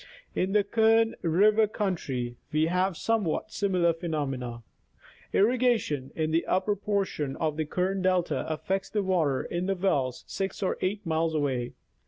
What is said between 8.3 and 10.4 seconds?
afiiects the water in the wells